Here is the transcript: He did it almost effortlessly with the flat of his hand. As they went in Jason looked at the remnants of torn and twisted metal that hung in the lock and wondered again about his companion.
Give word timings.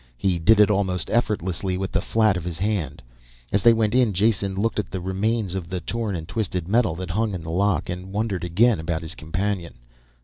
He 0.17 0.39
did 0.39 0.59
it 0.59 0.71
almost 0.71 1.11
effortlessly 1.11 1.77
with 1.77 1.91
the 1.91 2.01
flat 2.01 2.35
of 2.35 2.43
his 2.43 2.57
hand. 2.57 3.03
As 3.53 3.61
they 3.61 3.71
went 3.71 3.93
in 3.93 4.13
Jason 4.13 4.55
looked 4.55 4.79
at 4.79 4.89
the 4.89 4.99
remnants 4.99 5.53
of 5.53 5.69
torn 5.85 6.15
and 6.15 6.27
twisted 6.27 6.67
metal 6.67 6.95
that 6.95 7.11
hung 7.11 7.35
in 7.35 7.43
the 7.43 7.51
lock 7.51 7.87
and 7.87 8.11
wondered 8.11 8.43
again 8.43 8.79
about 8.79 9.03
his 9.03 9.13
companion. 9.13 9.75